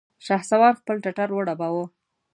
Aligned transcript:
شهسوار 0.25 0.73
خپل 0.81 0.95
ټټر 1.03 1.29
وډباوه! 1.33 1.85